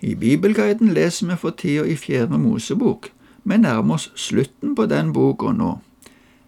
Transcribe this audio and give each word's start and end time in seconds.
I 0.00 0.14
Bibelguiden 0.14 0.92
leser 0.94 1.26
vi 1.26 1.36
for 1.36 1.50
tida 1.50 1.82
i 1.82 1.96
Fjerde 1.96 2.38
Mosebok. 2.38 3.10
Vi 3.44 3.56
nærmer 3.58 3.94
oss 3.94 4.12
slutten 4.14 4.76
på 4.78 4.86
den 4.86 5.12
boka 5.12 5.50
nå. 5.52 5.78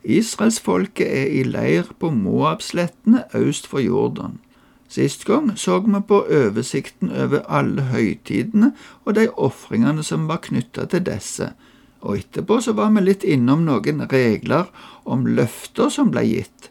Israelsfolket 0.04 1.07
er 1.07 1.33
i 1.34 1.42
leir 1.42 1.91
på 1.99 2.13
Moabslettene 2.15 3.25
øst 3.34 3.67
for 3.67 3.83
Jordan. 3.83 4.39
Sist 4.89 5.25
gang 5.25 5.50
så 5.58 5.81
vi 5.81 6.00
på 6.08 6.23
oversikten 6.31 7.10
over 7.10 7.42
alle 7.49 7.83
høytidene 7.91 8.72
og 9.04 9.14
de 9.14 9.28
ofringene 9.30 10.02
som 10.02 10.28
var 10.28 10.42
knytta 10.46 10.86
til 10.86 11.04
disse, 11.06 11.52
og 12.00 12.18
etterpå 12.18 12.60
så 12.62 12.72
var 12.72 12.90
vi 12.94 13.04
litt 13.04 13.24
innom 13.24 13.66
noen 13.66 14.06
regler 14.10 14.70
om 15.04 15.26
løfter 15.26 15.90
som 15.90 16.10
ble 16.10 16.24
gitt. 16.26 16.70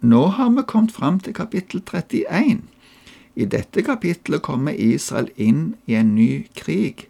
Nå 0.00 0.26
har 0.36 0.50
vi 0.50 0.66
kommet 0.66 0.92
fram 0.92 1.20
til 1.20 1.34
kapittel 1.34 1.82
31. 1.86 2.62
I 3.36 3.44
dette 3.44 3.82
kapittelet 3.84 4.42
kommer 4.42 4.72
Israel 4.72 5.28
inn 5.36 5.74
i 5.86 5.94
en 5.94 6.14
ny 6.14 6.46
krig. 6.56 7.08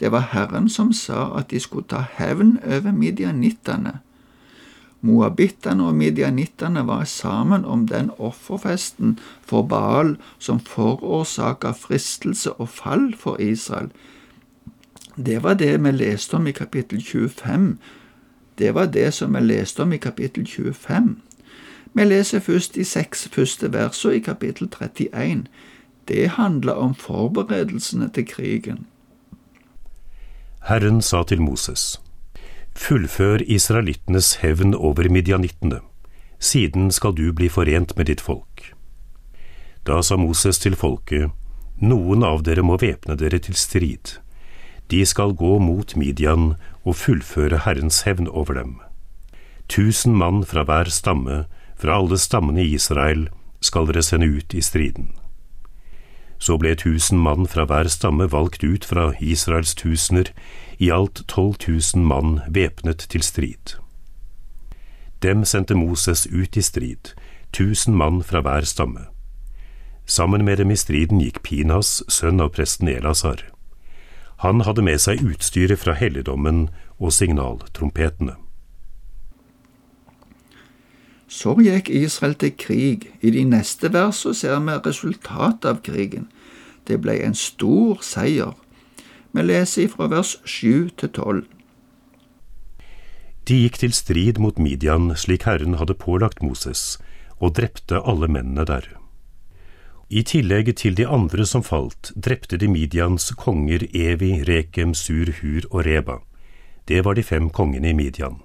Det 0.00 0.10
var 0.10 0.32
Herren 0.32 0.68
som 0.68 0.92
sa 0.92 1.28
at 1.38 1.50
de 1.50 1.60
skulle 1.60 1.86
ta 1.86 2.02
hevn 2.16 2.58
over 2.66 2.92
midianittene. 2.92 4.00
Moabittene 5.00 5.86
og 5.86 5.94
midianittene 5.94 6.82
var 6.86 7.04
sammen 7.04 7.64
om 7.64 7.86
den 7.88 8.10
offerfesten 8.18 9.18
for 9.46 9.62
Baal 9.62 10.16
som 10.38 10.60
forårsaka 10.60 11.72
fristelse 11.72 12.52
og 12.52 12.68
fall 12.68 13.14
for 13.16 13.40
Israel. 13.40 13.88
Det 15.16 15.42
var 15.42 15.54
det 15.54 15.84
vi 15.84 15.90
leste 15.90 16.34
om 16.34 16.46
i 16.46 16.52
kapittel 16.52 17.02
25. 17.02 17.78
Det 18.58 18.74
var 18.74 18.86
det 18.86 19.14
som 19.14 19.34
vi 19.34 19.40
leste 19.40 19.82
om 19.82 19.92
i 19.92 19.96
kapittel 19.96 20.46
25. 20.46 21.16
Vi 21.92 22.04
leser 22.04 22.38
først 22.40 22.74
de 22.74 22.84
seks 22.84 23.28
første 23.28 23.72
versene 23.72 24.14
i 24.14 24.18
kapittel 24.18 24.68
31. 24.68 25.46
Det 26.10 26.28
handler 26.28 26.72
om 26.72 26.94
forberedelsene 26.94 28.08
til 28.10 28.26
krigen. 28.26 28.86
Herren 30.66 31.02
sa 31.02 31.22
til 31.22 31.38
Moses, 31.40 32.00
Fullfør 32.74 33.44
israelittenes 33.46 34.34
hevn 34.42 34.74
over 34.74 35.06
midjanittene, 35.08 35.78
siden 36.38 36.90
skal 36.90 37.14
du 37.14 37.30
bli 37.32 37.46
forent 37.48 37.94
med 37.96 38.10
ditt 38.10 38.20
folk. 38.20 38.72
Da 39.86 40.00
sa 40.02 40.18
Moses 40.18 40.58
til 40.58 40.74
folket, 40.74 41.30
Noen 41.78 42.26
av 42.26 42.42
dere 42.42 42.66
må 42.66 42.80
væpne 42.82 43.14
dere 43.16 43.38
til 43.38 43.54
strid. 43.54 44.18
De 44.90 45.04
skal 45.06 45.32
gå 45.32 45.58
mot 45.62 45.94
Midian 45.96 46.56
og 46.82 46.98
fullføre 46.98 47.62
Herrens 47.68 48.02
hevn 48.02 48.26
over 48.28 48.58
dem. 48.58 48.74
Tusen 49.68 50.18
mann 50.18 50.42
fra 50.42 50.66
hver 50.66 50.90
stamme 50.90 51.44
fra 51.78 52.02
alle 52.02 52.18
stammene 52.18 52.66
i 52.66 52.74
Israel 52.74 53.28
skal 53.62 53.86
dere 53.86 54.02
sende 54.02 54.26
ut 54.26 54.58
i 54.58 54.60
striden. 54.60 55.14
Så 56.40 56.56
ble 56.56 56.72
tusen 56.74 57.20
mann 57.20 57.44
fra 57.46 57.66
hver 57.68 57.88
stamme 57.92 58.30
valgt 58.32 58.64
ut 58.64 58.84
fra 58.88 59.10
Israels 59.20 59.74
tusener, 59.76 60.32
i 60.80 60.88
alt 60.90 61.22
tolv 61.28 61.58
tusen 61.60 62.06
mann 62.08 62.40
væpnet 62.48 63.04
til 63.12 63.22
strid. 63.22 63.76
Dem 65.22 65.44
sendte 65.44 65.76
Moses 65.76 66.24
ut 66.26 66.56
i 66.56 66.64
strid, 66.64 67.12
tusen 67.52 67.94
mann 67.94 68.22
fra 68.24 68.40
hver 68.40 68.64
stamme. 68.64 69.10
Sammen 70.06 70.44
med 70.44 70.56
dem 70.56 70.70
i 70.72 70.80
striden 70.80 71.20
gikk 71.20 71.42
Pinas, 71.44 72.00
sønn 72.08 72.40
av 72.40 72.54
presten 72.56 72.88
Elasar. 72.88 73.44
Han 74.40 74.64
hadde 74.64 74.82
med 74.82 74.96
seg 75.04 75.20
utstyret 75.20 75.84
fra 75.84 75.92
helligdommen 75.92 76.70
og 76.96 77.12
signaltrompetene. 77.12 78.39
Så 81.30 81.54
gikk 81.62 81.88
Israel 81.94 82.34
til 82.34 82.56
krig. 82.58 83.06
I 83.22 83.30
de 83.30 83.44
neste 83.46 83.92
versene 83.94 84.34
ser 84.34 84.58
vi 84.66 84.74
resultatet 84.82 85.68
av 85.70 85.78
krigen. 85.86 86.26
Det 86.88 86.98
ble 86.98 87.20
en 87.22 87.38
stor 87.38 88.02
seier. 88.02 88.56
Vi 89.30 89.44
leser 89.46 89.86
fra 89.92 90.10
vers 90.10 90.34
7 90.42 90.90
til 90.98 91.12
12. 91.14 91.44
De 93.46 93.60
gikk 93.62 93.78
til 93.78 93.94
strid 93.94 94.42
mot 94.42 94.58
Midian 94.58 95.12
slik 95.14 95.46
Herren 95.46 95.78
hadde 95.78 95.94
pålagt 95.94 96.42
Moses, 96.42 96.98
og 97.38 97.54
drepte 97.58 98.02
alle 98.02 98.26
mennene 98.26 98.66
der. 98.66 98.90
I 100.10 100.24
tillegg 100.26 100.74
til 100.82 100.98
de 100.98 101.06
andre 101.06 101.46
som 101.46 101.62
falt, 101.62 102.10
drepte 102.18 102.58
de 102.58 102.66
Midians 102.66 103.30
konger 103.38 103.86
Evi, 103.94 104.42
Rekem, 104.42 104.94
Sur, 104.98 105.30
Hur 105.38 105.70
og 105.70 105.86
Reba. 105.86 106.18
Det 106.90 107.04
var 107.06 107.14
de 107.14 107.22
fem 107.22 107.50
kongene 107.50 107.94
i 107.94 107.94
Midian. 107.94 108.40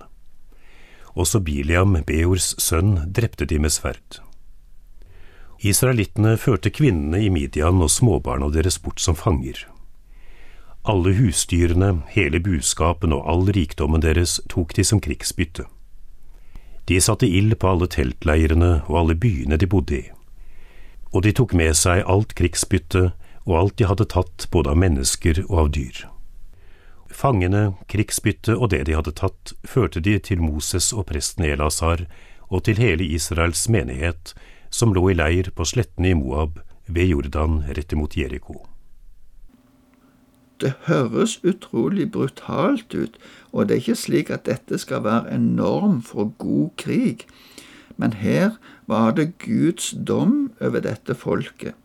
Også 1.16 1.40
Biliam, 1.40 1.96
Beors 2.04 2.54
sønn, 2.60 2.98
drepte 3.16 3.48
de 3.48 3.60
med 3.60 3.72
sverd. 3.72 4.20
Israelittene 5.64 6.36
førte 6.38 6.70
kvinnene 6.70 7.22
i 7.24 7.30
Midian 7.32 7.80
og 7.82 7.90
småbarna 7.90 8.52
deres 8.52 8.78
bort 8.80 9.00
som 9.00 9.16
fanger. 9.16 9.64
Alle 10.86 11.16
husdyrene, 11.18 12.04
hele 12.14 12.40
buskapen 12.44 13.16
og 13.16 13.24
all 13.32 13.48
rikdommen 13.56 14.04
deres 14.04 14.38
tok 14.52 14.76
de 14.78 14.84
som 14.84 15.00
krigsbytte. 15.02 15.66
De 16.86 17.00
satte 17.02 17.26
ild 17.26 17.56
på 17.58 17.72
alle 17.72 17.88
teltleirene 17.90 18.84
og 18.86 19.00
alle 19.00 19.16
byene 19.16 19.58
de 19.58 19.68
bodde 19.68 19.98
i. 19.98 20.04
Og 21.16 21.24
de 21.26 21.32
tok 21.34 21.56
med 21.58 21.74
seg 21.80 22.04
alt 22.06 22.36
krigsbytte 22.38 23.08
og 23.46 23.56
alt 23.58 23.80
de 23.80 23.88
hadde 23.90 24.06
tatt 24.12 24.46
både 24.52 24.76
av 24.76 24.78
mennesker 24.84 25.42
og 25.48 25.58
av 25.64 25.72
dyr. 25.74 26.04
Fangene, 27.12 27.76
krigsbyttet 27.88 28.56
og 28.56 28.72
det 28.74 28.86
de 28.88 28.96
hadde 28.98 29.14
tatt, 29.16 29.54
førte 29.64 30.02
de 30.02 30.18
til 30.20 30.42
Moses 30.42 30.92
og 30.94 31.08
presten 31.12 31.46
Elasar 31.46 32.06
og 32.50 32.66
til 32.68 32.80
hele 32.82 33.06
Israels 33.06 33.68
menighet, 33.70 34.34
som 34.70 34.94
lå 34.94 35.10
i 35.12 35.18
leir 35.18 35.52
på 35.56 35.66
slettene 35.66 36.12
i 36.12 36.18
Moab, 36.18 36.60
ved 36.88 37.10
Jordan 37.10 37.62
rett 37.74 37.94
imot 37.94 38.18
Jeriko. 38.18 38.66
Det 40.62 40.74
høres 40.88 41.40
utrolig 41.44 42.12
brutalt 42.12 42.94
ut, 42.96 43.18
og 43.52 43.68
det 43.68 43.76
er 43.76 43.82
ikke 43.84 44.00
slik 44.00 44.30
at 44.32 44.46
dette 44.48 44.78
skal 44.80 45.04
være 45.04 45.34
en 45.36 45.50
norm 45.58 46.02
for 46.06 46.32
god 46.40 46.70
krig, 46.80 47.26
men 47.98 48.14
her 48.14 48.56
var 48.88 49.16
det 49.18 49.38
Guds 49.44 49.94
dom 50.08 50.54
over 50.62 50.84
dette 50.84 51.16
folket. 51.16 51.76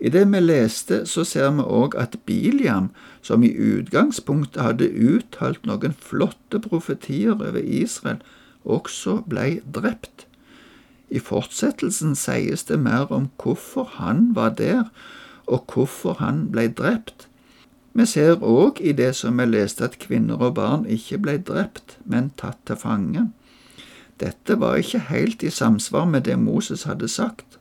I 0.00 0.08
det 0.08 0.24
vi 0.32 0.40
leste, 0.40 1.04
så 1.06 1.24
ser 1.28 1.50
vi 1.52 1.62
òg 1.62 1.94
at 2.00 2.16
Biliam, 2.26 2.88
som 3.22 3.42
i 3.44 3.52
utgangspunktet 3.52 4.62
hadde 4.62 4.88
uttalt 4.88 5.66
noen 5.68 5.92
flotte 5.92 6.60
profetier 6.64 7.36
over 7.36 7.60
Israel, 7.60 8.22
også 8.64 9.20
blei 9.28 9.60
drept. 9.74 10.24
I 11.10 11.18
fortsettelsen 11.18 12.14
sies 12.16 12.64
det 12.64 12.78
mer 12.80 13.12
om 13.12 13.28
hvorfor 13.42 13.88
han 13.98 14.30
var 14.34 14.54
der, 14.56 14.88
og 15.46 15.66
hvorfor 15.74 16.16
han 16.22 16.46
blei 16.52 16.68
drept. 16.68 17.26
Vi 17.92 18.06
ser 18.06 18.40
òg 18.46 18.80
i 18.80 18.92
det 18.96 19.12
som 19.18 19.36
vi 19.36 19.48
leste 19.50 19.84
at 19.84 19.98
kvinner 19.98 20.40
og 20.40 20.54
barn 20.54 20.86
ikke 20.86 21.18
blei 21.18 21.36
drept, 21.42 21.98
men 22.06 22.30
tatt 22.40 22.62
til 22.64 22.78
fange. 22.78 23.28
Dette 24.20 24.56
var 24.60 24.78
ikke 24.78 25.08
helt 25.10 25.42
i 25.42 25.50
samsvar 25.50 26.04
med 26.06 26.28
det 26.28 26.38
Moses 26.38 26.86
hadde 26.86 27.08
sagt. 27.08 27.59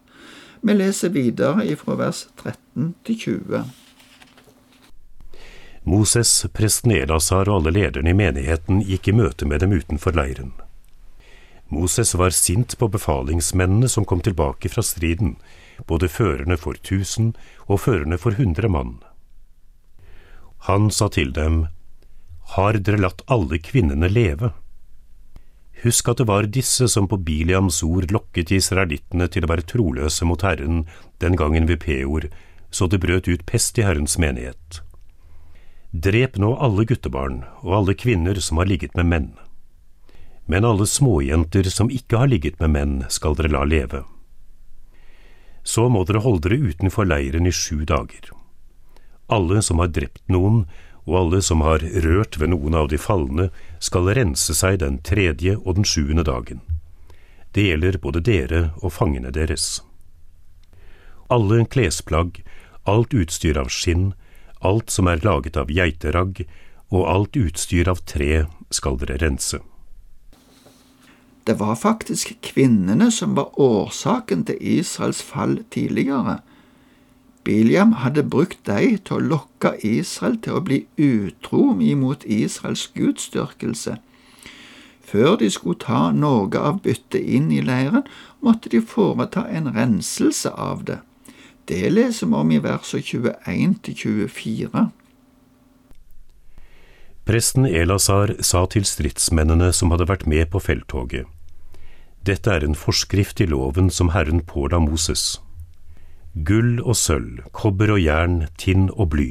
Vi 0.62 0.74
leser 0.74 1.10
videre 1.10 1.76
fra 1.80 1.96
vers 1.96 2.26
13 2.42 2.94
til 3.08 3.20
20. 3.20 3.64
Moses, 5.88 6.46
presten 6.54 6.92
Elasar 6.92 7.48
og 7.48 7.62
alle 7.62 7.72
lederne 7.78 8.12
i 8.12 8.18
menigheten 8.18 8.82
gikk 8.84 9.08
i 9.08 9.16
møte 9.16 9.48
med 9.48 9.64
dem 9.64 9.72
utenfor 9.78 10.18
leiren. 10.18 10.52
Moses 11.72 12.12
var 12.18 12.36
sint 12.36 12.76
på 12.78 12.90
befalingsmennene 12.92 13.88
som 13.90 14.06
kom 14.06 14.22
tilbake 14.26 14.70
fra 14.74 14.84
striden, 14.84 15.38
både 15.88 16.10
førerne 16.12 16.58
for 16.60 16.76
tusen 16.84 17.36
og 17.68 17.86
førerne 17.86 18.20
for 18.20 18.36
hundre 18.36 18.68
mann. 18.68 18.98
Han 20.68 20.90
sa 20.92 21.08
til 21.08 21.32
dem, 21.34 21.68
Har 22.56 22.74
dere 22.74 23.00
latt 23.00 23.22
alle 23.28 23.62
kvinnene 23.64 24.10
leve? 24.10 24.52
Husk 25.84 26.10
at 26.12 26.20
det 26.20 26.28
var 26.28 26.48
disse 26.52 26.90
som 26.92 27.08
på 27.08 27.18
Biliams 27.24 27.80
ord 27.88 28.12
lokket 28.12 28.52
israelittene 28.52 29.30
til 29.32 29.46
å 29.46 29.52
være 29.52 29.68
troløse 29.70 30.28
mot 30.28 30.42
Herren 30.44 30.84
den 31.24 31.38
gangen 31.40 31.70
ved 31.70 31.80
Peor, 31.86 32.28
så 32.70 32.88
det 32.88 33.00
brøt 33.00 33.30
ut 33.32 33.46
pest 33.48 33.80
i 33.80 33.86
Herrens 33.88 34.18
menighet. 34.20 34.82
Drep 35.92 36.36
nå 36.38 36.52
alle 36.62 36.84
guttebarn 36.86 37.46
og 37.64 37.78
alle 37.80 37.96
kvinner 37.98 38.38
som 38.44 38.60
har 38.62 38.68
ligget 38.70 38.98
med 39.00 39.08
menn. 39.10 39.30
Men 40.50 40.68
alle 40.68 40.86
småjenter 40.90 41.70
som 41.72 41.90
ikke 41.94 42.20
har 42.20 42.30
ligget 42.30 42.60
med 42.60 42.76
menn, 42.76 42.94
skal 43.10 43.38
dere 43.38 43.54
la 43.54 43.64
leve. 43.64 44.04
Så 45.64 45.88
må 45.90 46.04
dere 46.06 46.22
holde 46.26 46.50
dere 46.50 46.74
utenfor 46.74 47.08
leiren 47.08 47.48
i 47.48 47.54
sju 47.54 47.86
dager. 47.90 48.32
Alle 49.30 49.62
som 49.66 49.82
har 49.82 49.94
drept 49.94 50.24
noen, 50.28 50.64
og 51.10 51.16
alle 51.18 51.42
som 51.42 51.64
har 51.66 51.82
rørt 52.06 52.38
ved 52.38 52.54
noen 52.54 52.78
av 52.78 52.92
de 52.92 53.00
falne, 53.02 53.50
skal 53.82 54.12
rense 54.14 54.54
seg 54.54 54.80
den 54.84 55.00
tredje 55.02 55.58
og 55.58 55.80
den 55.80 55.88
sjuende 55.88 56.24
dagen. 56.28 56.62
Det 57.58 57.66
gjelder 57.66 57.98
både 57.98 58.22
dere 58.22 58.62
og 58.78 58.94
fangene 58.94 59.34
deres. 59.34 59.80
Alle 61.34 61.64
klesplagg, 61.66 62.44
alt 62.86 63.14
utstyr 63.14 63.58
av 63.58 63.74
skinn, 63.74 64.12
alt 64.62 64.94
som 64.94 65.10
er 65.10 65.26
laget 65.26 65.58
av 65.58 65.74
geiteragg, 65.74 66.44
og 66.94 67.10
alt 67.10 67.38
utstyr 67.38 67.90
av 67.90 68.06
tre 68.06 68.46
skal 68.74 68.98
dere 69.02 69.18
rense. 69.22 69.60
Det 71.46 71.56
var 71.58 71.80
faktisk 71.82 72.36
kvinnene 72.46 73.10
som 73.14 73.34
var 73.38 73.58
årsaken 73.58 74.46
til 74.46 74.62
Israels 74.78 75.22
fall 75.26 75.64
tidligere. 75.74 76.40
Biliam 77.50 77.96
hadde 78.04 78.22
brukt 78.30 78.60
dem 78.70 79.00
til 79.02 79.16
å 79.16 79.26
lokke 79.32 79.72
Israel 79.82 80.36
til 80.46 80.60
å 80.60 80.62
bli 80.62 80.84
utro 81.02 81.72
imot 81.82 82.22
Israels 82.30 82.84
gudsdyrkelse. 82.94 83.96
Før 85.02 85.40
de 85.42 85.50
skulle 85.50 85.82
ta 85.82 86.12
noe 86.14 86.62
av 86.62 86.84
byttet 86.86 87.18
inn 87.18 87.48
i 87.50 87.64
leiren, 87.66 88.06
måtte 88.46 88.70
de 88.70 88.84
foreta 88.86 89.48
en 89.50 89.72
renselse 89.74 90.54
av 90.54 90.86
det. 90.86 91.00
Det 91.66 91.90
leser 91.90 92.30
vi 92.30 92.38
om 92.38 92.54
i 92.54 92.62
versene 92.62 93.02
21 93.02 93.76
24. 93.98 94.86
Presten 97.26 97.66
Elasar 97.66 98.38
sa 98.46 98.66
til 98.70 98.86
stridsmennene 98.86 99.74
som 99.74 99.90
hadde 99.90 100.12
vært 100.14 100.30
med 100.30 100.54
på 100.54 100.62
felttoget, 100.62 101.26
Dette 102.30 102.54
er 102.54 102.62
en 102.62 102.78
forskrift 102.78 103.42
i 103.42 103.50
loven 103.50 103.90
som 103.90 104.14
Herren 104.14 104.46
påla 104.46 104.78
Moses. 104.78 105.40
Gull 106.46 106.78
og 106.86 106.96
sølv, 106.96 107.42
kobber 107.52 107.92
og 107.96 108.00
jern, 108.00 108.44
tinn 108.62 108.88
og 108.94 109.10
bly. 109.16 109.30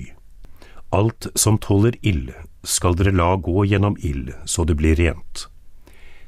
Alt 0.92 1.28
som 1.38 1.58
tåler 1.62 1.94
ild, 2.02 2.32
skal 2.66 2.96
dere 2.98 3.14
la 3.14 3.30
gå 3.36 3.64
gjennom 3.70 3.96
ild 4.04 4.32
så 4.44 4.66
det 4.68 4.76
blir 4.80 4.98
rent. 4.98 5.46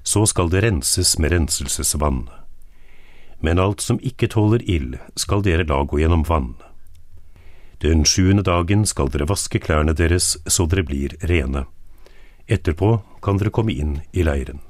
Så 0.02 0.24
skal 0.30 0.48
det 0.52 0.62
renses 0.64 1.18
med 1.18 1.34
renselsesvann. 1.34 2.28
Men 3.40 3.58
alt 3.58 3.80
som 3.84 4.00
ikke 4.00 4.30
tåler 4.30 4.62
ild, 4.62 4.96
skal 5.16 5.44
dere 5.44 5.66
la 5.68 5.82
gå 5.84 6.00
gjennom 6.00 6.24
vann. 6.28 6.54
Den 7.80 8.04
sjuende 8.04 8.44
dagen 8.46 8.86
skal 8.86 9.08
dere 9.12 9.28
vaske 9.28 9.60
klærne 9.60 9.96
deres 9.96 10.34
så 10.46 10.68
dere 10.68 10.84
blir 10.86 11.16
rene. 11.24 11.66
Etterpå 12.46 13.00
kan 13.24 13.40
dere 13.40 13.52
komme 13.52 13.72
inn 13.72 14.00
i 14.12 14.24
leiren. 14.24 14.60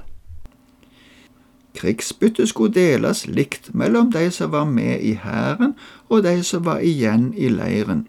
Krigsbyttet 1.81 2.51
skulle 2.51 2.75
deles 2.77 3.25
likt 3.27 3.71
mellom 3.73 4.11
de 4.13 4.27
som 4.31 4.51
var 4.53 4.67
med 4.69 5.01
i 5.01 5.15
hæren 5.17 5.73
og 6.09 6.27
de 6.27 6.43
som 6.45 6.67
var 6.67 6.83
igjen 6.85 7.31
i 7.33 7.49
leiren. 7.49 8.05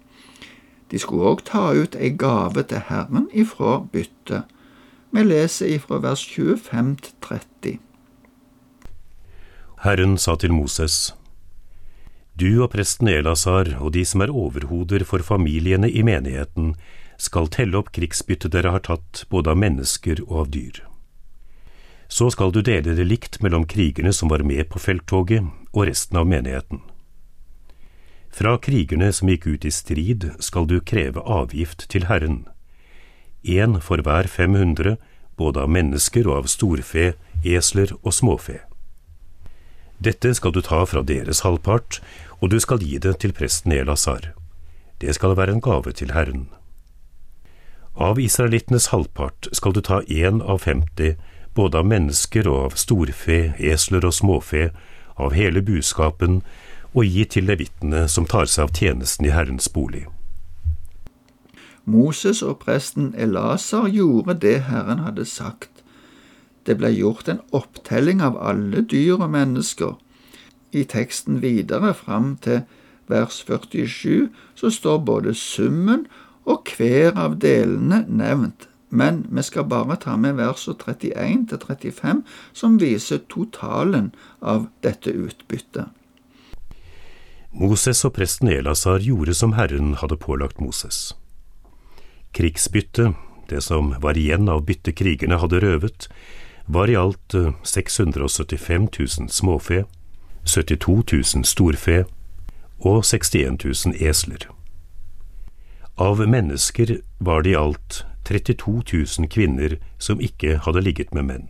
De 0.92 1.00
skulle 1.00 1.30
òg 1.32 1.46
ta 1.48 1.70
ut 1.72 1.96
ei 1.96 2.12
gave 2.20 2.66
til 2.68 2.84
Herren 2.90 3.30
ifra 3.32 3.78
byttet. 3.94 4.44
Vi 5.16 5.24
leser 5.24 5.72
ifra 5.78 6.02
vers 6.04 6.26
25 6.28 6.92
til 7.06 7.16
30. 7.24 7.80
Herren 9.86 10.18
sa 10.18 10.36
til 10.36 10.54
Moses, 10.54 11.16
Du 12.36 12.64
og 12.64 12.72
presten 12.76 13.08
Elasar 13.08 13.78
og 13.80 13.94
de 13.96 14.04
som 14.06 14.22
er 14.22 14.36
overhoder 14.36 15.08
for 15.08 15.24
familiene 15.24 15.88
i 15.90 16.04
menigheten, 16.04 16.76
skal 17.18 17.48
telle 17.48 17.80
opp 17.80 17.92
krigsbyttet 17.96 18.52
dere 18.52 18.76
har 18.76 18.84
tatt 18.84 19.26
både 19.30 19.56
av 19.56 19.60
mennesker 19.64 20.24
og 20.28 20.40
av 20.44 20.56
dyr. 20.56 20.91
Så 22.12 22.28
skal 22.36 22.52
du 22.52 22.60
dele 22.60 22.92
det 22.98 23.06
likt 23.08 23.38
mellom 23.40 23.64
krigerne 23.64 24.12
som 24.12 24.28
var 24.28 24.44
med 24.44 24.68
på 24.70 24.80
felttoget, 24.84 25.46
og 25.72 25.88
resten 25.88 26.18
av 26.20 26.28
menigheten. 26.28 26.82
Fra 28.36 28.58
krigerne 28.60 29.14
som 29.16 29.32
gikk 29.32 29.48
ut 29.48 29.68
i 29.68 29.72
strid, 29.72 30.28
skal 30.44 30.68
du 30.68 30.82
kreve 30.84 31.24
avgift 31.24 31.88
til 31.88 32.10
Herren. 32.12 32.44
Én 33.48 33.80
for 33.80 34.04
hver 34.04 34.28
500, 34.28 34.98
både 35.40 35.64
av 35.64 35.72
mennesker 35.72 36.28
og 36.28 36.44
av 36.44 36.52
storfe, 36.52 37.14
esler 37.48 37.96
og 38.04 38.12
småfe. 38.14 38.60
Dette 40.04 40.34
skal 40.36 40.52
du 40.52 40.60
ta 40.66 40.84
fra 40.84 41.08
deres 41.08 41.46
halvpart, 41.48 42.02
og 42.44 42.52
du 42.52 42.60
skal 42.60 42.84
gi 42.84 42.98
det 43.00 43.22
til 43.24 43.32
presten 43.32 43.72
Elasar. 43.72 44.34
Det 45.00 45.16
skal 45.16 45.38
være 45.40 45.56
en 45.56 45.64
gave 45.64 45.96
til 45.96 46.12
Herren. 46.12 46.50
Av 47.96 48.20
israelittenes 48.20 48.92
halvpart 48.92 49.48
skal 49.56 49.72
du 49.72 49.82
ta 49.82 50.02
én 50.12 50.44
av 50.44 50.60
femti 50.68 51.16
både 51.56 51.82
av 51.82 51.88
mennesker 51.88 52.48
og 52.48 52.66
av 52.70 52.80
storfe, 52.80 53.54
esler 53.60 54.06
og 54.08 54.16
småfe, 54.16 54.70
av 55.20 55.36
hele 55.36 55.62
buskapen, 55.62 56.42
og 56.94 57.06
gi 57.08 57.26
til 57.26 57.48
levitene 57.48 58.08
som 58.12 58.28
tar 58.28 58.50
seg 58.52 58.68
av 58.68 58.74
tjenesten 58.76 59.28
i 59.28 59.34
Herrens 59.36 59.70
bolig. 59.72 60.06
Moses 61.86 62.42
og 62.46 62.60
presten 62.62 63.14
Elasar 63.18 63.88
gjorde 63.90 64.38
det 64.44 64.58
Herren 64.68 65.02
hadde 65.06 65.26
sagt. 65.26 65.82
Det 66.66 66.78
ble 66.78 66.92
gjort 66.94 67.30
en 67.32 67.42
opptelling 67.58 68.22
av 68.22 68.38
alle 68.38 68.84
dyr 68.86 69.18
og 69.18 69.32
mennesker. 69.34 69.96
I 70.72 70.84
teksten 70.88 71.42
videre 71.42 71.94
fram 71.98 72.36
til 72.44 72.62
vers 73.12 73.42
47 73.48 74.30
så 74.56 74.70
står 74.72 75.02
både 75.08 75.34
summen 75.36 76.06
og 76.46 76.70
hver 76.78 77.18
av 77.18 77.40
delene 77.42 78.06
nevnt 78.08 78.71
men 78.92 79.24
vi 79.32 79.44
skal 79.44 79.68
bare 79.72 79.96
ta 79.96 80.18
med 80.20 80.36
versene 80.36 80.76
31 80.78 81.48
til 81.50 81.64
35, 81.68 82.22
som 82.54 82.78
viser 82.82 83.24
totalen 83.32 84.12
av 84.40 84.68
dette 84.84 85.14
utbyttet. 85.16 85.88
Moses 87.52 88.04
og 88.08 88.14
presten 88.16 88.48
Elasar 88.52 89.04
gjorde 89.04 89.36
som 89.36 89.58
Herren 89.58 89.96
hadde 90.00 90.20
pålagt 90.20 90.62
Moses. 90.64 91.12
Krigsbyttet, 92.32 93.16
det 93.50 93.60
som 93.64 93.92
var 94.00 94.16
igjen 94.16 94.48
av 94.48 94.64
byttet 94.68 94.96
krigerne 95.00 95.40
hadde 95.42 95.60
røvet, 95.60 96.08
var 96.72 96.88
i 96.88 96.96
alt 96.96 97.36
675 97.64 98.88
000 98.88 99.30
småfe, 99.30 99.84
72 100.48 101.04
000 101.36 101.46
storfe 101.46 102.06
og 102.80 103.04
61 103.06 103.60
000 103.66 104.00
esler. 104.00 104.48
Av 106.00 106.24
mennesker 106.28 107.02
var 107.20 107.44
det 107.44 107.52
i 107.52 107.60
alt 107.60 108.04
32 108.26 108.82
000 109.20 109.30
kvinner 109.30 109.76
som 110.00 110.22
ikke 110.22 110.58
hadde 110.66 110.82
ligget 110.82 111.14
med 111.14 111.24
menn. 111.24 111.50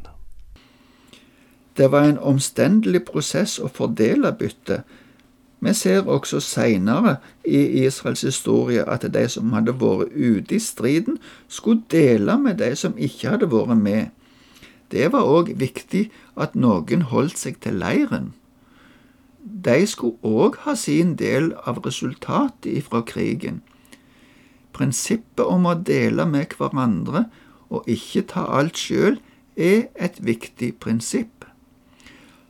Det 1.77 1.91
var 1.91 2.03
en 2.03 2.19
omstendelig 2.19 3.03
prosess 3.07 3.59
å 3.59 3.69
fordele 3.71 4.33
byttet. 4.35 4.83
Vi 5.61 5.73
ser 5.77 6.07
også 6.09 6.39
seinere 6.41 7.15
i 7.45 7.85
Israels 7.85 8.21
historie 8.25 8.83
at 8.89 9.05
de 9.13 9.27
som 9.29 9.53
hadde 9.53 9.75
vært 9.77 10.11
ute 10.15 10.55
i 10.55 10.59
striden, 10.59 11.19
skulle 11.47 11.83
dele 11.91 12.37
med 12.37 12.57
de 12.57 12.75
som 12.75 12.97
ikke 12.97 13.29
hadde 13.29 13.51
vært 13.51 13.77
med. 13.77 14.09
Det 14.91 15.11
var 15.13 15.23
òg 15.23 15.53
viktig 15.55 16.09
at 16.35 16.55
noen 16.55 17.05
holdt 17.13 17.37
seg 17.37 17.61
til 17.63 17.77
leiren. 17.79 18.33
De 19.41 19.85
skulle 19.87 20.17
òg 20.21 20.57
ha 20.65 20.75
sin 20.75 21.15
del 21.15 21.53
av 21.65 21.79
resultatet 21.85 22.71
ifra 22.81 23.01
krigen. 23.05 23.61
Prinsippet 24.73 25.45
om 25.45 25.67
å 25.67 25.75
dele 25.75 26.25
med 26.25 26.55
hverandre 26.57 27.25
og 27.69 27.87
ikke 27.89 28.23
ta 28.33 28.45
alt 28.59 28.79
sjøl 28.79 29.19
er 29.55 29.89
et 29.95 30.19
viktig 30.23 30.75
prinsipp. 30.79 31.45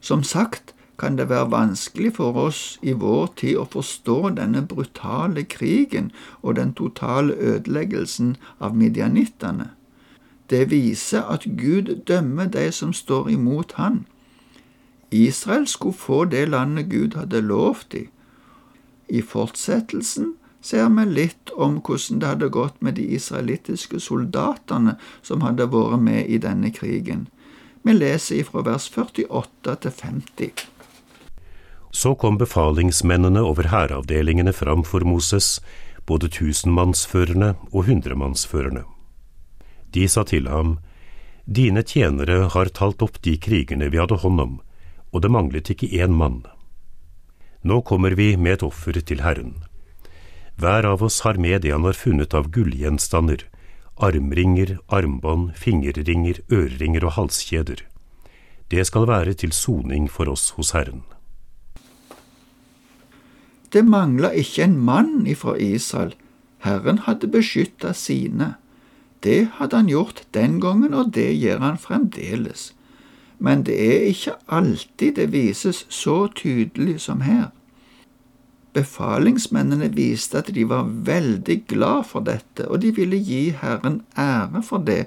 Som 0.01 0.23
sagt 0.23 0.73
kan 1.01 1.17
det 1.17 1.29
være 1.29 1.51
vanskelig 1.51 2.15
for 2.15 2.37
oss 2.37 2.79
i 2.81 2.93
vår 2.93 3.33
tid 3.41 3.57
å 3.57 3.65
forstå 3.65 4.17
denne 4.37 4.61
brutale 4.69 5.43
krigen 5.49 6.11
og 6.41 6.55
den 6.59 6.73
totale 6.77 7.33
ødeleggelsen 7.33 8.35
av 8.59 8.77
midjanittene. 8.77 9.71
Det 10.49 10.69
viser 10.69 11.25
at 11.25 11.47
Gud 11.57 11.95
dømmer 12.07 12.45
de 12.45 12.71
som 12.71 12.93
står 12.93 13.29
imot 13.33 13.73
han. 13.77 14.05
Israel 15.11 15.67
skulle 15.67 15.93
få 15.93 16.25
det 16.25 16.49
landet 16.49 16.89
Gud 16.89 17.17
hadde 17.17 17.41
lovt 17.41 17.91
dem. 17.91 18.07
I 19.09 19.21
fortsettelsen 19.21 20.35
ser 20.61 20.89
vi 20.89 21.05
litt 21.09 21.49
om 21.57 21.79
hvordan 21.81 22.19
det 22.21 22.27
hadde 22.27 22.49
gått 22.53 22.81
med 22.81 22.95
de 22.99 23.07
israelittiske 23.15 23.99
soldatene 23.99 24.97
som 25.21 25.41
hadde 25.45 25.69
vært 25.73 26.01
med 26.01 26.29
i 26.29 26.37
denne 26.41 26.71
krigen. 26.73 27.27
Vi 27.83 27.93
leser 27.97 28.43
ifra 28.43 28.61
vers 28.65 28.89
48 28.93 29.75
til 29.81 29.91
50. 29.91 30.67
Så 31.91 32.13
kom 32.15 32.37
befalingsmennene 32.37 33.41
over 33.43 33.67
hæravdelingene 33.67 34.53
fram 34.53 34.85
for 34.87 35.03
Moses, 35.03 35.59
både 36.05 36.29
tusenmannsførerne 36.29 37.55
og 37.71 37.89
hundremannsførerne. 37.89 38.85
De 39.91 40.07
sa 40.07 40.23
til 40.23 40.47
ham, 40.47 40.77
Dine 41.45 41.83
tjenere 41.83 42.47
har 42.53 42.69
talt 42.71 43.01
opp 43.01 43.17
de 43.25 43.33
krigene 43.37 43.89
vi 43.91 43.99
hadde 43.99 44.21
hånd 44.21 44.39
om, 44.39 44.53
og 45.11 45.23
det 45.25 45.31
manglet 45.33 45.73
ikke 45.73 45.89
én 45.89 46.13
mann. 46.15 46.45
Nå 47.61 47.81
kommer 47.81 48.15
vi 48.15 48.37
med 48.37 48.59
et 48.59 48.63
offer 48.63 49.01
til 49.01 49.25
Herren. 49.25 49.57
Hver 50.61 50.85
av 50.85 51.01
oss 51.01 51.23
har 51.25 51.39
med 51.41 51.63
det 51.63 51.71
han 51.73 51.87
har 51.87 51.97
funnet 51.97 52.35
av 52.37 52.51
gullgjenstander, 52.53 53.47
armringer, 53.97 54.75
armbånd, 54.93 55.55
fingerringer, 55.57 56.37
øreringer 56.53 57.05
og 57.07 57.15
halskjeder. 57.15 57.79
Det 58.69 58.83
skal 58.85 59.07
være 59.09 59.33
til 59.41 59.55
soning 59.57 60.05
for 60.05 60.29
oss 60.29 60.51
hos 60.57 60.69
Herren. 60.77 61.01
Det 63.73 63.81
mangla 63.87 64.29
ikke 64.37 64.67
en 64.67 64.77
mann 64.77 65.25
ifra 65.25 65.55
Israel. 65.57 66.13
Herren 66.61 66.99
hadde 67.07 67.31
beskytta 67.33 67.95
sine. 67.97 68.53
Det 69.25 69.47
hadde 69.57 69.81
han 69.81 69.89
gjort 69.89 70.21
den 70.37 70.59
gangen, 70.61 70.93
og 70.93 71.09
det 71.15 71.31
gjør 71.39 71.57
han 71.65 71.81
fremdeles. 71.81 72.75
Men 73.39 73.65
det 73.65 73.79
er 73.81 74.05
ikke 74.13 74.37
alltid 74.45 75.17
det 75.17 75.31
vises 75.33 75.87
så 75.89 76.27
tydelig 76.27 76.99
som 77.01 77.25
her. 77.25 77.49
Befalingsmennene 78.73 79.89
viste 79.95 80.39
at 80.39 80.49
de 80.55 80.63
var 80.69 80.87
veldig 80.87 81.57
glad 81.67 82.05
for 82.07 82.23
dette, 82.23 82.67
og 82.67 82.81
de 82.81 82.93
ville 82.95 83.19
gi 83.19 83.49
Herren 83.61 84.01
ære 84.17 84.63
for 84.63 84.83
det, 84.87 85.05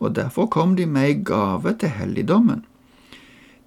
og 0.00 0.14
derfor 0.16 0.46
kom 0.46 0.76
de 0.76 0.86
med 0.86 1.08
ei 1.08 1.18
gave 1.24 1.74
til 1.78 1.92
helligdommen. 1.92 2.64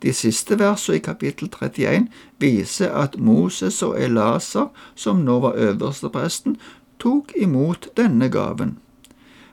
De 0.01 0.13
siste 0.13 0.57
versene 0.59 0.97
i 0.97 1.03
kapittel 1.03 1.49
31 1.49 2.07
viser 2.39 2.91
at 2.91 3.17
Moses 3.17 3.81
og 3.85 3.95
Elaser, 4.01 4.67
som 4.95 5.23
nå 5.25 5.39
var 5.39 5.55
øverstepresten, 5.57 6.57
tok 6.99 7.31
imot 7.37 7.87
denne 7.97 8.29
gaven. 8.29 8.77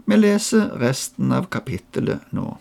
Vi 0.07 0.17
leser 0.17 0.73
resten 0.81 1.33
av 1.33 1.47
kapittelet 1.53 2.25
nå, 2.33 2.57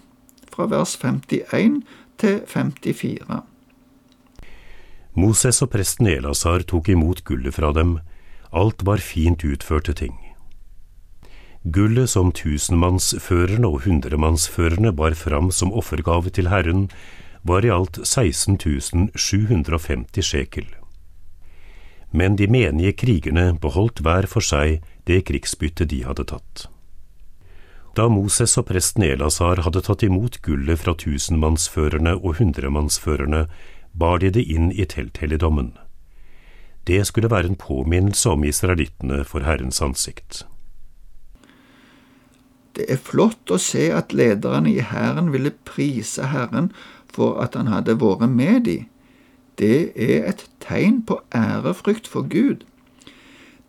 fra 0.53 0.67
vers 0.69 0.95
51 1.01 1.81
til 2.21 2.41
54. 2.47 3.41
Moses 5.13 5.61
og 5.63 5.71
presten 5.73 6.07
Elasar 6.07 6.63
tok 6.63 6.89
imot 6.93 7.23
gullet 7.27 7.53
fra 7.57 7.71
dem, 7.75 7.99
alt 8.51 8.83
var 8.87 8.97
fint 9.03 9.43
utførte 9.43 9.93
ting. 9.93 10.15
Gullet 11.63 12.09
som 12.09 12.31
tusenmannsførerne 12.31 13.67
og 13.67 13.81
hundremannsførerne 13.85 14.91
bar 14.97 15.13
fram 15.13 15.51
som 15.51 15.73
offergave 15.73 16.29
til 16.33 16.47
Herren, 16.49 16.89
var 17.43 17.65
i 17.65 17.69
alt 17.69 17.97
16.750 18.01 20.21
sjekel. 20.21 20.65
Men 22.11 22.35
de 22.35 22.47
menige 22.47 22.93
krigerne 22.93 23.57
beholdt 23.61 23.99
hver 24.03 24.25
for 24.27 24.41
seg 24.41 24.81
det 25.07 25.25
krigsbyttet 25.29 25.89
de 25.91 26.03
hadde 26.05 26.23
tatt. 26.33 26.67
Da 27.95 28.07
Moses 28.07 28.57
og 28.57 28.65
presten 28.69 29.03
Elasar 29.03 29.61
hadde 29.65 29.81
tatt 29.83 30.03
imot 30.07 30.41
gullet 30.45 30.79
fra 30.79 30.93
tusenmannsførerne 30.95 32.13
og 32.21 32.35
hundremannsførerne, 32.39 33.47
bar 33.93 34.17
de 34.17 34.29
det 34.29 34.43
inn 34.43 34.71
i 34.71 34.85
telthelligdommen. 34.85 35.73
Det 36.87 37.05
skulle 37.07 37.29
være 37.29 37.51
en 37.51 37.55
påminnelse 37.55 38.29
om 38.29 38.43
israelittene 38.43 39.23
for 39.23 39.45
Herrens 39.45 39.81
ansikt. 39.81 40.45
Det 42.75 42.87
er 42.89 42.97
flott 42.97 43.51
å 43.51 43.59
se 43.59 43.89
at 43.93 44.13
lederne 44.15 44.71
i 44.71 44.79
hæren 44.79 45.31
ville 45.33 45.51
prise 45.67 46.31
Herren 46.31 46.71
for 47.11 47.41
at 47.43 47.55
han 47.59 47.67
hadde 47.67 47.99
vært 47.99 48.31
med 48.31 48.65
de. 48.65 48.77
Det 49.59 49.91
er 49.95 50.29
et 50.29 50.45
tegn 50.63 51.01
på 51.05 51.19
ærefrykt 51.35 52.07
for 52.07 52.25
Gud. 52.25 52.63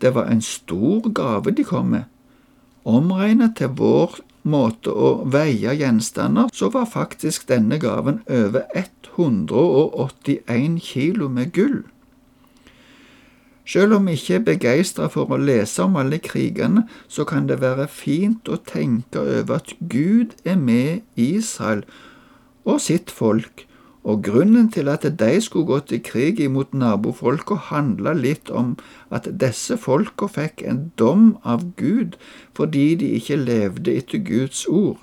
Det 0.00 0.14
var 0.14 0.30
en 0.30 0.40
stor 0.40 1.10
gave 1.14 1.50
de 1.50 1.64
kom 1.64 1.90
med. 1.92 2.04
Omregnet 2.84 3.56
til 3.58 3.74
vår 3.78 4.16
måte 4.42 4.90
å 4.90 5.22
veie 5.30 5.74
gjenstander, 5.78 6.48
så 6.52 6.68
var 6.74 6.90
faktisk 6.90 7.46
denne 7.50 7.78
gaven 7.82 8.22
over 8.28 8.62
181 8.74 10.80
kilo 10.82 11.28
med 11.28 11.52
gull. 11.54 11.82
Selv 13.62 13.94
om 13.96 14.08
vi 14.10 14.16
ikke 14.18 14.34
er 14.34 14.46
begeistra 14.46 15.06
for 15.12 15.30
å 15.30 15.38
lese 15.38 15.84
om 15.84 15.96
alle 16.00 16.18
krigene, 16.18 16.82
så 17.08 17.24
kan 17.28 17.46
det 17.46 17.60
være 17.62 17.86
fint 17.88 18.48
å 18.50 18.58
tenke 18.58 19.22
over 19.22 19.60
at 19.60 19.74
Gud 19.78 20.34
er 20.44 20.58
med 20.58 21.02
Israel 21.14 21.84
og 22.66 22.80
sitt 22.82 23.10
folk, 23.10 23.66
og 24.04 24.24
grunnen 24.26 24.70
til 24.74 24.88
at 24.90 25.06
de 25.18 25.40
skulle 25.40 25.66
gå 25.66 25.78
til 25.86 26.02
krig 26.02 26.40
imot 26.40 26.74
nabofolka, 26.74 27.54
handla 27.54 28.12
litt 28.18 28.50
om 28.50 28.74
at 29.10 29.28
disse 29.40 29.76
folka 29.78 30.26
fikk 30.26 30.64
en 30.66 30.90
dom 30.98 31.36
av 31.44 31.68
Gud 31.78 32.18
fordi 32.56 32.94
de 32.98 33.12
ikke 33.18 33.38
levde 33.38 33.94
etter 33.94 34.18
Guds 34.26 34.66
ord. 34.66 34.98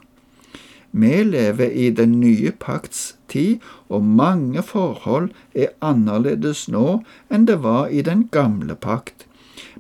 Vi 0.92 1.24
lever 1.24 1.70
i 1.70 1.90
den 1.90 2.20
nye 2.20 2.52
pakts 2.52 3.16
tid, 3.30 3.60
og 3.90 4.04
mange 4.04 4.64
forhold 4.66 5.30
er 5.54 5.76
annerledes 5.86 6.66
nå 6.68 7.02
enn 7.30 7.46
det 7.46 7.60
var 7.64 7.94
i 7.94 8.02
den 8.02 8.28
gamle 8.34 8.76
pakt. 8.76 9.28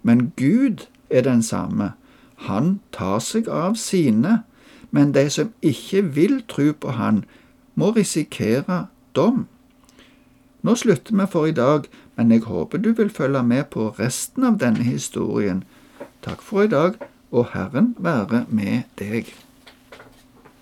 Men 0.03 0.31
Gud 0.37 0.85
er 1.09 1.25
den 1.25 1.41
samme. 1.41 1.93
Han 2.45 2.79
tar 2.93 3.19
seg 3.25 3.49
av 3.49 3.75
sine, 3.75 4.43
men 4.91 5.11
de 5.17 5.25
som 5.33 5.51
ikke 5.61 6.05
vil 6.15 6.39
tro 6.47 6.71
på 6.73 6.95
Han, 6.95 7.25
må 7.75 7.91
risikere 7.95 8.87
dom. 9.15 9.45
Nå 10.61 10.75
slutter 10.75 11.15
vi 11.15 11.27
for 11.31 11.47
i 11.47 11.55
dag, 11.55 11.87
men 12.17 12.31
jeg 12.31 12.43
håper 12.47 12.81
du 12.83 12.91
vil 12.93 13.09
følge 13.09 13.43
med 13.43 13.69
på 13.75 13.89
resten 13.99 14.43
av 14.43 14.59
denne 14.59 14.83
historien. 14.83 15.63
Takk 16.25 16.43
for 16.43 16.67
i 16.67 16.71
dag, 16.71 16.99
og 17.31 17.53
Herren 17.53 17.93
være 17.99 18.45
med 18.49 18.89
deg. 18.99 19.31